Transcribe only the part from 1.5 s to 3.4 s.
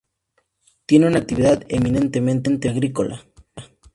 eminentemente agrícola.